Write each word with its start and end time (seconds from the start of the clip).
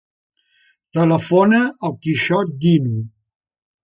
Telefona 0.97 1.59
al 1.89 1.93
Quixot 2.05 2.57
Dinu. 2.65 2.95